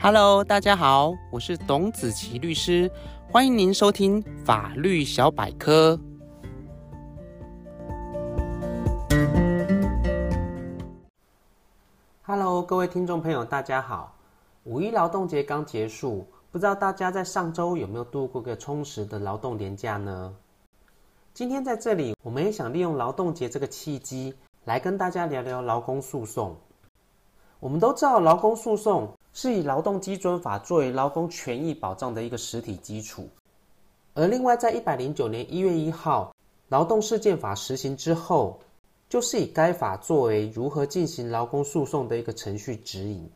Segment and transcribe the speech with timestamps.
[0.00, 2.88] Hello，大家好，我是董子琪律师，
[3.32, 5.98] 欢迎您收听法律小百科。
[12.22, 14.14] Hello，各位听众朋友，大家好。
[14.62, 20.32] 五一劳动节刚结束，不知道大家在上周有没有度过个充实的劳动年假呢？
[21.34, 24.32] 今天在这里，我们也想利用劳动节这个契机，
[24.64, 26.56] 来跟大家聊聊劳工诉讼。
[27.58, 33.28] 我们都知道，劳工诉讼是以劳动基准法作为劳工权益保障的一个实体基础。
[34.14, 36.34] 而另外，在一百零九年一月一号
[36.66, 38.58] 劳动事件法实行之后，
[39.08, 43.30] 就是以该法作为如何进行劳工诉讼的一个程序指引。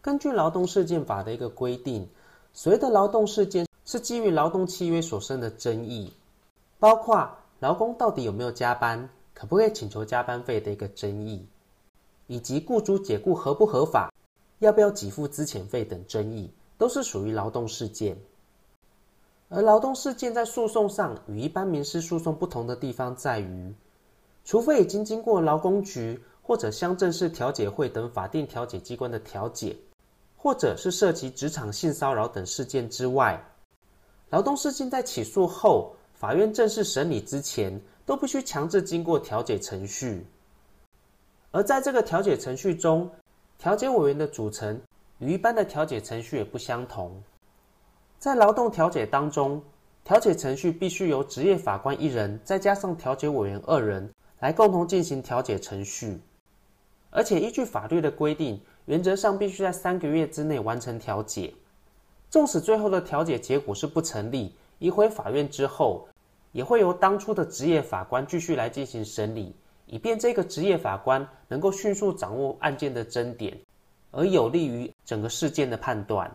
[0.00, 2.08] 根据劳动事件法的一个规定，
[2.52, 6.12] 所谓的劳动事件是基于劳动契约所生的争议，
[6.78, 7.28] 包括
[7.58, 11.44] 劳工到底有没有加班，可不可以请求加班费的一个争议。
[12.28, 14.12] 以及雇主解雇合不合法，
[14.60, 18.16] 要不要给付资遣费等争议，都是属于劳动事件。
[19.48, 23.74] 而劳动事件在诉讼上与一般民事诉讼不同的地方在于，
[24.44, 29.74] 除非已经经过劳工局或者乡镇市调解会等法定调解机关的调解，
[30.36, 33.42] 或者是涉及职场性骚扰等事件之外，
[34.28, 40.26] 劳动事件在起诉后，法院正式审理之前，都必须强制经过调解程序。
[41.50, 43.10] 而在这个调解程序中，
[43.58, 44.80] 调解委员的组成
[45.18, 47.22] 与一般的调解程序也不相同。
[48.18, 49.62] 在劳动调解当中，
[50.04, 56.20] 调解程序必须由职业法官一人，再加上调解委员二人来共同进行调解程序。
[57.10, 61.54] 而且依据法律的规定，原则上必须在三个月之内完成调解。
[62.28, 66.06] 纵使最后的调解结果是不成立，移回法院之后，
[66.52, 69.56] 也会由当初的职业法官继续来进行审理。
[69.88, 73.58] 以便这个职业法官能够迅速掌握案件的争点，
[74.10, 76.30] 而有利于整个事件的判断。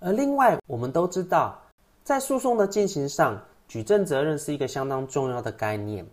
[0.00, 1.60] 而另外，我们都知道，
[2.02, 6.06] 在诉讼的进行上，举证责任是一个相当重要的概念。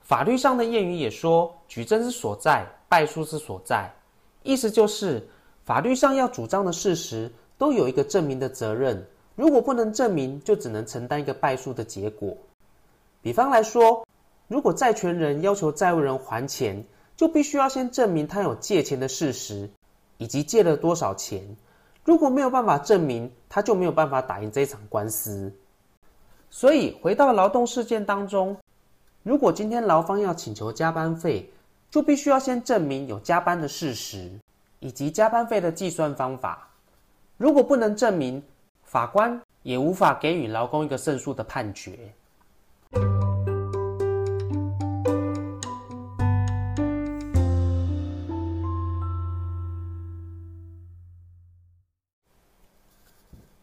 [0.00, 3.92] 法律上的谚语也说：“举证之所在，败诉之所在。”
[4.42, 5.28] 意思就是，
[5.64, 12.34] 法律上要主张的事实都有一个证明的责任，如果不能证明，就只能承担一个败诉的结果。
[13.20, 14.06] 比方来说，
[14.48, 16.82] 如果债权人要求债务人还钱，
[17.16, 19.68] 就必须要先证明他有借钱的事实，
[20.16, 21.56] 以及借了多少钱。
[22.02, 25.52] 如果没有办法证明，他就没有办法打赢这场官司。
[26.48, 28.56] 所以回到劳动事件当中，
[29.22, 31.52] 如果今天劳方要请求加班费，
[31.90, 34.30] 就必须要先证明有加班的事实，
[34.80, 36.66] 以及加班费的计算方法。
[37.36, 38.42] 如果不能证明，
[38.82, 41.98] 法官也无法给予劳工一个胜诉的判决。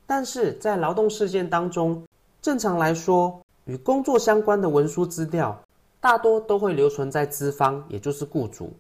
[0.08, 2.04] 但是在劳动事件当中，
[2.42, 5.60] 正常来说，与工作相关的文书资料，
[6.00, 8.72] 大多都会留存在资方，也就是雇主。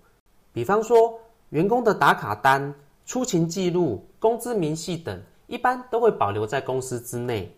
[0.53, 1.13] 比方说，
[1.49, 2.73] 员工的打卡单、
[3.05, 7.51] 出勤记录、工资明细等，一般都会保留在公司之内。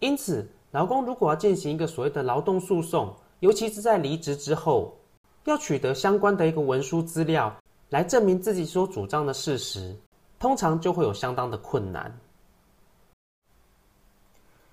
[0.00, 4.96] 因此，劳工如果要进行一个所谓的劳动诉讼，尤其是在离职之后，
[5.44, 7.54] 要取得相关的一个文书资料
[7.90, 9.94] 来证明自己所主张的事实，
[10.38, 12.10] 通常就会有相当的困难。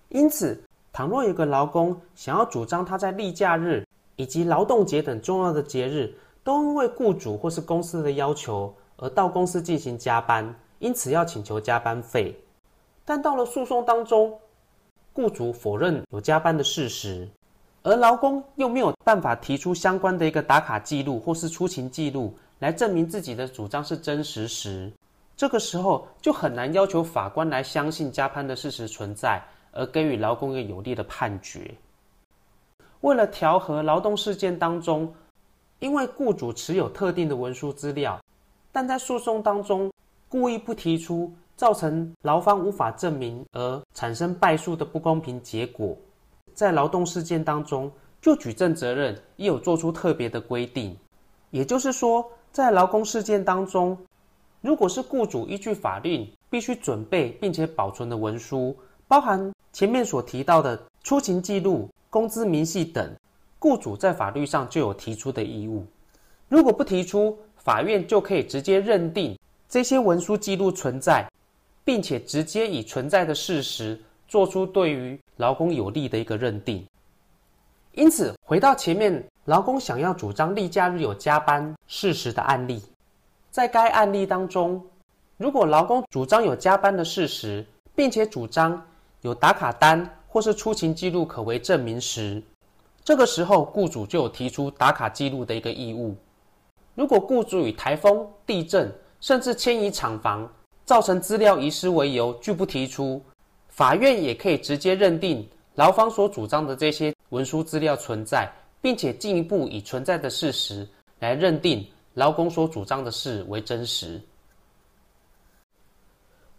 [0.09, 0.61] 因此，
[0.93, 3.85] 倘若有个劳工想要主张他在例假日
[4.15, 12.33] 以及劳动节等重要的节日，都因为雇主或是公司的要求而到公司进行加班，因此要请求加班费。
[13.03, 14.33] 但到了诉讼当中，
[15.11, 17.27] 雇主否认有加班的事实，
[17.83, 24.91] 而劳工又没有办法提出相关的一个打卡记录或是出勤记录来证明自己的主张是真实时，
[25.35, 29.43] 这个时候就很难要求法官来相信加班的事实存在。
[29.75, 31.71] 而给予劳工一个有利的判决。
[33.01, 35.13] 为了调和劳动事件当中，
[35.77, 38.19] 因为雇主持有特定的文书资料，
[38.71, 39.91] 但在诉讼当中
[40.27, 45.95] 故意不提出，造成劳方无法证明而产生败诉的不公平结果，
[46.53, 47.91] 在劳动事件当中
[48.21, 50.97] 就举证责任也有做出特别的规定。
[51.51, 53.97] 也就是说，在劳工事件当中，
[54.61, 58.75] 如果是雇主依据法令必须准备并且保存的文书，
[59.07, 63.15] 包含前面所提到的出勤记录、工资明细等，
[63.59, 65.85] 雇主在法律上就有提出的义务。
[66.49, 69.37] 如果不提出，法院就可以直接认定
[69.67, 71.27] 这些文书记录存在，
[71.83, 76.85] 并且直接以存在的事实做出对于劳工有利的一个认定。
[77.93, 82.81] 因此，回到前面，劳工想要主张例假日有加班事实的案例，
[83.51, 84.83] 在该案例当中，
[85.37, 87.65] 如果劳工主张有加班的事实，
[87.95, 88.85] 并且主张
[89.25, 92.39] 有打卡单或是出勤记录可为证明时，
[93.03, 96.15] 这个时候雇主就有提出打卡记录的一个义务。
[96.93, 100.47] 如果雇主以台风、地震甚至迁移厂房
[100.85, 103.19] 造成资料遗失为由拒不提出，
[103.69, 105.43] 法院也可以直接认定
[105.73, 108.47] 劳方所主张的这些文书资料存在，
[108.79, 110.87] 并且进一步以存在的事实
[111.17, 111.83] 来认定
[112.13, 114.21] 劳工所主张的事为真实。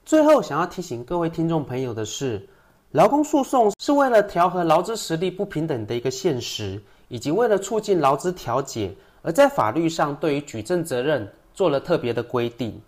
[0.05, 2.49] 最后，想要提醒各位听众朋友的是，
[2.93, 12.81] 劳工诉讼是为了调和劳资实力不平等的一个现实，以及为了促进劳资调解，而在法律上对于举证责任做了特别的规定。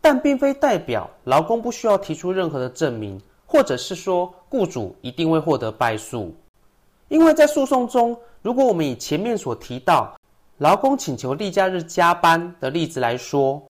[0.00, 6.34] 但并非代表劳工不需要提出任何的证明，或者是说雇主一定会获得败诉。
[7.08, 10.14] 因为在诉讼中，如果我们以前面所提到
[10.58, 13.62] 劳工请求例假日加班的例子来说，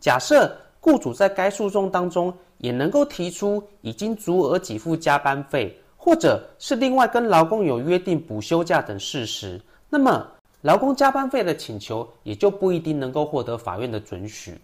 [0.00, 0.56] 假设
[0.86, 9.60] 雇主在该诉讼当中也能够提出已经足额给付加班费，或者是另外跟劳工有约定补休假等事实，
[9.90, 10.24] 那么
[10.60, 14.56] 劳工加班费的请求也就不一定能够获得法院的准许。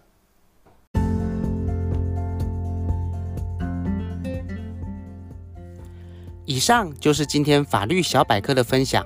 [6.45, 9.05] 以上就是今天法律小百科的分享。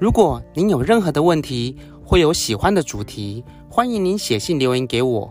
[0.00, 5.30] 如果您有任何的问题，或有喜欢的主题，欢迎您写信留言给我。